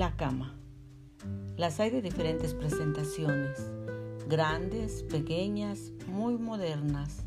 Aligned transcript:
La 0.00 0.16
cama. 0.16 0.54
Las 1.58 1.78
hay 1.78 1.90
de 1.90 2.00
diferentes 2.00 2.54
presentaciones, 2.54 3.70
grandes, 4.30 5.02
pequeñas, 5.02 5.92
muy 6.08 6.38
modernas, 6.38 7.26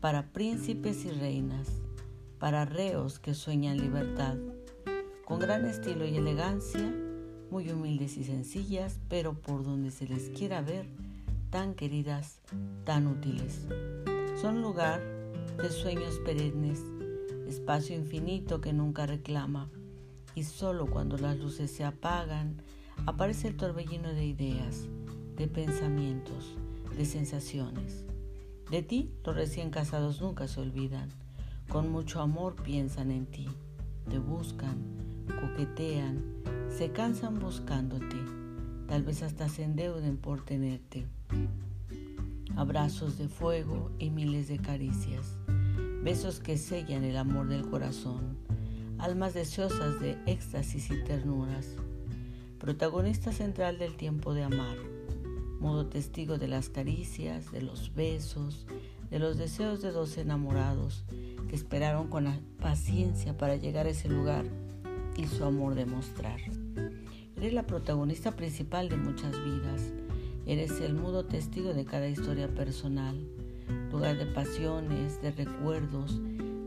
para 0.00 0.32
príncipes 0.32 1.04
y 1.04 1.10
reinas, 1.10 1.68
para 2.38 2.64
reos 2.64 3.18
que 3.18 3.34
sueñan 3.34 3.76
libertad, 3.76 4.38
con 5.26 5.38
gran 5.38 5.66
estilo 5.66 6.06
y 6.06 6.16
elegancia, 6.16 6.94
muy 7.50 7.70
humildes 7.70 8.16
y 8.16 8.24
sencillas, 8.24 9.00
pero 9.10 9.34
por 9.34 9.62
donde 9.62 9.90
se 9.90 10.06
les 10.06 10.30
quiera 10.30 10.62
ver, 10.62 10.86
tan 11.50 11.74
queridas, 11.74 12.40
tan 12.84 13.06
útiles. 13.06 13.66
Son 14.40 14.62
lugar 14.62 15.02
de 15.62 15.68
sueños 15.68 16.18
perennes, 16.24 16.82
espacio 17.46 17.94
infinito 17.94 18.62
que 18.62 18.72
nunca 18.72 19.04
reclama, 19.04 19.68
y 20.34 20.44
solo 20.44 20.86
cuando 20.86 21.16
las 21.16 21.38
luces 21.38 21.70
se 21.70 21.84
apagan, 21.84 22.62
aparece 23.06 23.48
el 23.48 23.56
torbellino 23.56 24.08
de 24.08 24.26
ideas, 24.26 24.88
de 25.36 25.48
pensamientos, 25.48 26.56
de 26.96 27.04
sensaciones. 27.04 28.04
De 28.70 28.82
ti 28.82 29.10
los 29.24 29.34
recién 29.34 29.70
casados 29.70 30.20
nunca 30.20 30.46
se 30.48 30.60
olvidan, 30.60 31.08
con 31.68 31.90
mucho 31.90 32.20
amor 32.20 32.56
piensan 32.56 33.10
en 33.10 33.26
ti, 33.26 33.48
te 34.08 34.18
buscan, 34.18 34.78
coquetean, 35.40 36.22
se 36.68 36.92
cansan 36.92 37.38
buscándote, 37.38 38.16
tal 38.86 39.02
vez 39.02 39.22
hasta 39.22 39.48
se 39.48 39.64
endeuden 39.64 40.16
por 40.16 40.44
tenerte. 40.44 41.06
Abrazos 42.56 43.18
de 43.18 43.28
fuego 43.28 43.92
y 43.98 44.10
miles 44.10 44.48
de 44.48 44.58
caricias, 44.58 45.36
besos 46.02 46.40
que 46.40 46.56
sellan 46.56 47.04
el 47.04 47.16
amor 47.16 47.48
del 47.48 47.68
corazón, 47.68 48.36
almas 48.98 49.34
deseosas 49.34 50.00
de 50.00 50.18
éxtasis 50.26 50.90
y 50.90 51.02
ternuras, 51.04 51.76
protagonista 52.58 53.32
central 53.32 53.78
del 53.78 53.96
tiempo 53.96 54.34
de 54.34 54.42
amar, 54.42 54.76
modo 55.60 55.86
testigo 55.86 56.38
de 56.38 56.48
las 56.48 56.68
caricias, 56.68 57.52
de 57.52 57.62
los 57.62 57.94
besos, 57.94 58.66
de 59.10 59.18
los 59.18 59.38
deseos 59.38 59.80
de 59.82 59.92
dos 59.92 60.18
enamorados 60.18 61.04
que 61.48 61.56
esperaron 61.56 62.08
con 62.08 62.26
paciencia 62.60 63.36
para 63.36 63.56
llegar 63.56 63.86
a 63.86 63.90
ese 63.90 64.08
lugar 64.08 64.44
y 65.16 65.26
su 65.26 65.44
amor 65.44 65.74
demostrar. 65.74 66.40
Eres 67.36 67.52
la 67.52 67.66
protagonista 67.66 68.32
principal 68.32 68.88
de 68.88 68.96
muchas 68.96 69.32
vidas, 69.44 69.92
eres 70.46 70.80
el 70.80 70.94
mudo 70.94 71.24
testigo 71.24 71.72
de 71.72 71.84
cada 71.84 72.08
historia 72.08 72.48
personal, 72.48 73.16
lugar 73.92 74.18
de 74.18 74.26
pasiones, 74.26 75.22
de 75.22 75.30
recuerdos, 75.30 76.20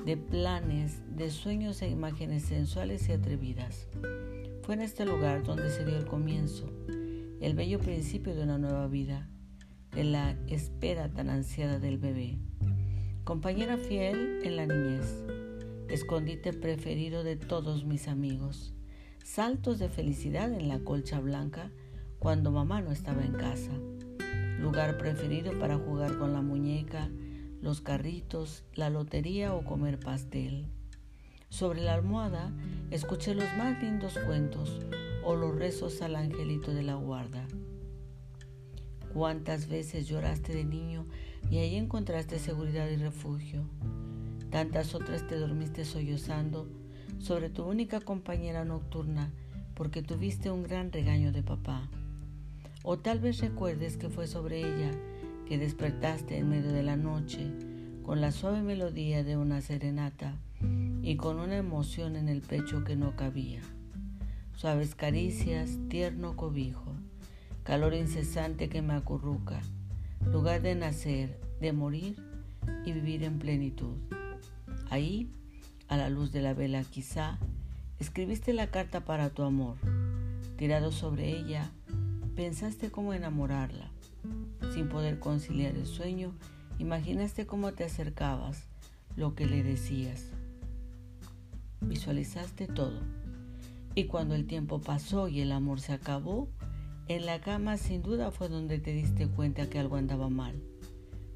de 0.05 0.17
planes, 0.17 1.01
de 1.15 1.29
sueños 1.29 1.81
e 1.81 1.89
imágenes 1.89 2.43
sensuales 2.43 3.07
y 3.07 3.11
atrevidas. 3.11 3.87
Fue 4.63 4.75
en 4.75 4.81
este 4.81 5.05
lugar 5.05 5.43
donde 5.43 5.69
se 5.69 5.85
dio 5.85 5.95
el 5.97 6.05
comienzo, 6.05 6.71
el 7.39 7.53
bello 7.55 7.79
principio 7.79 8.35
de 8.35 8.43
una 8.43 8.57
nueva 8.57 8.87
vida, 8.87 9.29
de 9.91 10.03
la 10.03 10.37
espera 10.47 11.09
tan 11.09 11.29
ansiada 11.29 11.77
del 11.79 11.97
bebé. 11.97 12.39
Compañera 13.23 13.77
fiel 13.77 14.39
en 14.43 14.55
la 14.55 14.65
niñez, 14.65 15.23
escondite 15.89 16.53
preferido 16.53 17.23
de 17.23 17.35
todos 17.35 17.85
mis 17.85 18.07
amigos, 18.07 18.73
saltos 19.23 19.77
de 19.77 19.89
felicidad 19.89 20.51
en 20.51 20.67
la 20.67 20.79
colcha 20.79 21.19
blanca 21.19 21.71
cuando 22.17 22.51
mamá 22.51 22.81
no 22.81 22.91
estaba 22.91 23.23
en 23.23 23.33
casa, 23.33 23.71
lugar 24.59 24.97
preferido 24.97 25.57
para 25.59 25.77
jugar 25.77 26.17
con 26.17 26.33
la 26.33 26.41
muñeca, 26.41 27.09
los 27.61 27.81
carritos, 27.81 28.63
la 28.73 28.89
lotería 28.89 29.53
o 29.53 29.63
comer 29.63 29.99
pastel. 29.99 30.65
Sobre 31.49 31.81
la 31.81 31.93
almohada 31.93 32.51
escuché 32.89 33.35
los 33.35 33.53
más 33.57 33.81
lindos 33.81 34.17
cuentos 34.25 34.79
o 35.23 35.35
los 35.35 35.55
rezos 35.55 36.01
al 36.01 36.15
angelito 36.15 36.73
de 36.73 36.83
la 36.83 36.95
guarda. 36.95 37.45
Cuántas 39.13 39.67
veces 39.67 40.07
lloraste 40.07 40.53
de 40.53 40.63
niño 40.63 41.05
y 41.49 41.57
ahí 41.57 41.75
encontraste 41.75 42.39
seguridad 42.39 42.89
y 42.89 42.95
refugio. 42.95 43.63
Tantas 44.49 44.95
otras 44.95 45.27
te 45.27 45.35
dormiste 45.35 45.85
sollozando 45.85 46.67
sobre 47.19 47.49
tu 47.49 47.63
única 47.63 47.99
compañera 47.99 48.65
nocturna 48.65 49.31
porque 49.75 50.01
tuviste 50.01 50.49
un 50.49 50.63
gran 50.63 50.91
regaño 50.91 51.31
de 51.31 51.43
papá. 51.43 51.89
O 52.83 52.97
tal 52.97 53.19
vez 53.19 53.39
recuerdes 53.39 53.97
que 53.97 54.09
fue 54.09 54.27
sobre 54.27 54.59
ella 54.59 54.91
que 55.47 55.57
despertaste 55.57 56.37
en 56.37 56.49
medio 56.49 56.71
de 56.71 56.83
la 56.83 56.97
noche 56.97 57.51
con 58.03 58.21
la 58.21 58.31
suave 58.31 58.61
melodía 58.61 59.23
de 59.23 59.37
una 59.37 59.61
serenata 59.61 60.35
y 61.01 61.15
con 61.15 61.39
una 61.39 61.57
emoción 61.57 62.15
en 62.15 62.29
el 62.29 62.41
pecho 62.41 62.83
que 62.83 62.95
no 62.95 63.15
cabía. 63.15 63.61
Suaves 64.55 64.95
caricias, 64.95 65.77
tierno 65.89 66.35
cobijo, 66.35 66.95
calor 67.63 67.93
incesante 67.93 68.69
que 68.69 68.81
me 68.81 68.93
acurruca, 68.93 69.61
lugar 70.25 70.61
de 70.61 70.75
nacer, 70.75 71.39
de 71.59 71.73
morir 71.73 72.15
y 72.85 72.91
vivir 72.91 73.23
en 73.23 73.39
plenitud. 73.39 73.97
Ahí, 74.89 75.31
a 75.87 75.97
la 75.97 76.09
luz 76.09 76.31
de 76.31 76.41
la 76.41 76.53
vela 76.53 76.83
quizá, 76.83 77.39
escribiste 77.99 78.53
la 78.53 78.67
carta 78.67 79.05
para 79.05 79.29
tu 79.29 79.43
amor. 79.43 79.77
Tirado 80.57 80.91
sobre 80.91 81.29
ella, 81.29 81.71
pensaste 82.35 82.91
cómo 82.91 83.13
enamorarla 83.13 83.90
sin 84.73 84.89
poder 84.89 85.19
conciliar 85.19 85.75
el 85.75 85.85
sueño, 85.85 86.33
imaginaste 86.79 87.45
cómo 87.45 87.73
te 87.73 87.83
acercabas, 87.83 88.67
lo 89.15 89.35
que 89.35 89.45
le 89.45 89.63
decías. 89.63 90.31
Visualizaste 91.81 92.67
todo. 92.67 92.99
Y 93.95 94.05
cuando 94.05 94.35
el 94.35 94.45
tiempo 94.47 94.79
pasó 94.79 95.27
y 95.27 95.41
el 95.41 95.51
amor 95.51 95.81
se 95.81 95.93
acabó, 95.93 96.47
en 97.07 97.25
la 97.25 97.41
cama 97.41 97.77
sin 97.77 98.01
duda 98.01 98.31
fue 98.31 98.47
donde 98.47 98.79
te 98.79 98.93
diste 98.93 99.27
cuenta 99.27 99.69
que 99.69 99.79
algo 99.79 99.97
andaba 99.97 100.29
mal. 100.29 100.61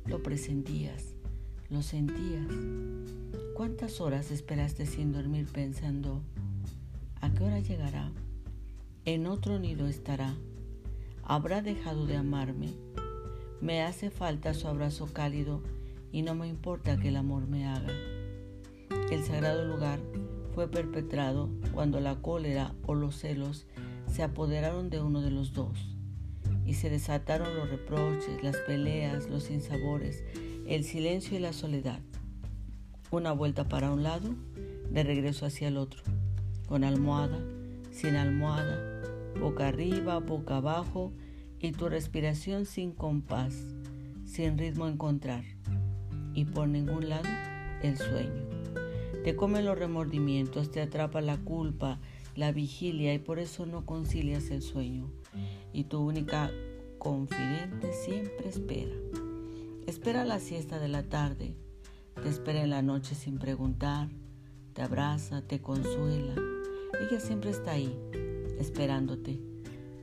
Lo 0.05 0.23
presentías, 0.23 1.15
lo 1.69 1.81
sentías. 1.81 2.47
¿Cuántas 3.55 3.99
horas 3.99 4.31
esperaste 4.31 4.85
sin 4.85 5.11
dormir 5.11 5.47
pensando, 5.51 6.21
¿a 7.19 7.29
qué 7.33 7.43
hora 7.43 7.59
llegará? 7.59 8.11
En 9.03 9.27
otro 9.27 9.59
nido 9.59 9.87
estará. 9.87 10.35
¿Habrá 11.23 11.61
dejado 11.61 12.05
de 12.05 12.17
amarme? 12.17 12.73
Me 13.61 13.81
hace 13.81 14.09
falta 14.11 14.53
su 14.53 14.67
abrazo 14.67 15.07
cálido 15.11 15.61
y 16.11 16.21
no 16.21 16.35
me 16.35 16.47
importa 16.47 16.97
que 16.97 17.09
el 17.09 17.15
amor 17.15 17.47
me 17.47 17.67
haga. 17.67 17.93
El 19.11 19.23
sagrado 19.23 19.65
lugar 19.65 19.99
fue 20.53 20.69
perpetrado 20.69 21.49
cuando 21.73 21.99
la 21.99 22.21
cólera 22.21 22.73
o 22.85 22.95
los 22.95 23.17
celos 23.17 23.65
se 24.07 24.23
apoderaron 24.23 24.89
de 24.89 25.01
uno 25.01 25.21
de 25.21 25.31
los 25.31 25.53
dos 25.53 25.95
y 26.65 26.73
se 26.73 26.89
desataron 26.89 27.55
los 27.55 27.69
reproches, 27.69 28.43
las 28.43 28.57
peleas, 28.57 29.29
los 29.29 29.43
sinsabores, 29.43 30.23
el 30.67 30.83
silencio 30.83 31.37
y 31.37 31.41
la 31.41 31.53
soledad. 31.53 31.99
Una 33.11 33.31
vuelta 33.31 33.67
para 33.67 33.91
un 33.91 34.03
lado, 34.03 34.29
de 34.89 35.03
regreso 35.03 35.45
hacia 35.45 35.67
el 35.67 35.77
otro, 35.77 36.01
con 36.67 36.83
almohada, 36.83 37.39
sin 37.91 38.15
almohada, 38.15 39.01
boca 39.39 39.67
arriba, 39.67 40.19
boca 40.19 40.57
abajo, 40.57 41.13
y 41.59 41.71
tu 41.71 41.89
respiración 41.89 42.65
sin 42.65 42.91
compás, 42.91 43.55
sin 44.25 44.57
ritmo 44.57 44.87
encontrar, 44.87 45.43
y 46.33 46.45
por 46.45 46.67
ningún 46.67 47.09
lado 47.09 47.29
el 47.81 47.97
sueño. 47.97 48.43
Te 49.23 49.35
comen 49.35 49.65
los 49.65 49.77
remordimientos, 49.77 50.69
te 50.69 50.81
atrapa 50.81 51.21
la 51.21 51.37
culpa, 51.37 51.99
la 52.35 52.51
vigilia 52.51 53.13
y 53.13 53.19
por 53.19 53.39
eso 53.39 53.65
no 53.65 53.85
concilias 53.85 54.51
el 54.51 54.61
sueño. 54.61 55.09
Y 55.73 55.85
tu 55.85 55.99
única 55.99 56.51
confidente 56.99 57.91
siempre 57.93 58.49
espera. 58.49 58.95
Espera 59.87 60.25
la 60.25 60.39
siesta 60.39 60.79
de 60.79 60.87
la 60.89 61.03
tarde, 61.03 61.55
te 62.21 62.29
espera 62.29 62.63
en 62.63 62.69
la 62.69 62.81
noche 62.81 63.15
sin 63.15 63.37
preguntar, 63.37 64.09
te 64.73 64.81
abraza, 64.81 65.41
te 65.41 65.61
consuela. 65.61 66.35
Ella 66.99 67.19
siempre 67.19 67.49
está 67.51 67.71
ahí, 67.71 67.95
esperándote. 68.59 69.54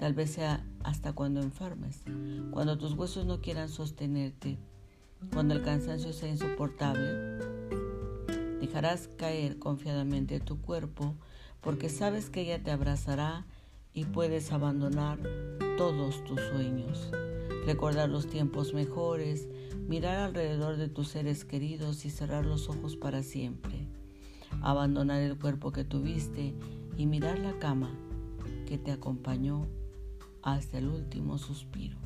Tal 0.03 0.15
vez 0.15 0.33
sea 0.33 0.67
hasta 0.83 1.13
cuando 1.13 1.41
enfermes, 1.41 2.03
cuando 2.51 2.77
tus 2.77 2.95
huesos 2.95 3.25
no 3.25 3.41
quieran 3.41 3.69
sostenerte, 3.69 4.59
cuando 5.33 5.55
el 5.55 5.63
cansancio 5.63 6.13
sea 6.13 6.29
insoportable. 6.29 7.39
Dejarás 8.59 9.09
caer 9.17 9.61
confiadamente 9.61 10.41
tu 10.41 10.61
cuerpo 10.61 11.15
porque 11.61 11.89
sabes 11.89 12.31
que 12.31 12.41
ella 12.41 12.61
te 12.61 12.73
abrazará 12.73 13.47
y 13.95 14.07
puedes 14.07 14.51
abandonar 14.51 15.21
todos 15.79 16.25
tus 16.25 16.41
sueños, 16.41 17.09
recordar 17.65 18.09
los 18.09 18.27
tiempos 18.27 18.75
mejores, 18.75 19.47
mirar 19.87 20.19
alrededor 20.19 20.79
de 20.79 20.89
tus 20.89 21.11
seres 21.11 21.45
queridos 21.45 22.05
y 22.05 22.11
cerrar 22.11 22.45
los 22.45 22.69
ojos 22.69 22.97
para 22.97 23.23
siempre, 23.23 23.87
abandonar 24.63 25.23
el 25.23 25.39
cuerpo 25.39 25.71
que 25.71 25.85
tuviste 25.85 26.57
y 26.97 27.07
mirar 27.07 27.39
la 27.39 27.57
cama 27.61 27.97
que 28.67 28.79
te 28.79 28.91
acompañó 28.91 29.69
hasta 30.43 30.79
el 30.79 30.89
último 30.89 31.39
suspiro. 31.39 31.97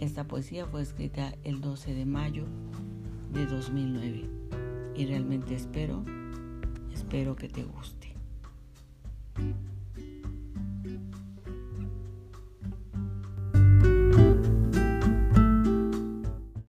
Esta 0.00 0.24
poesía 0.24 0.66
fue 0.66 0.82
escrita 0.82 1.34
el 1.44 1.60
12 1.60 1.94
de 1.94 2.06
mayo 2.06 2.44
de 3.32 3.46
2009 3.46 4.30
y 4.96 5.06
realmente 5.06 5.54
espero, 5.54 6.04
espero 6.92 7.36
que 7.36 7.48
te 7.48 7.64
guste. 7.64 8.03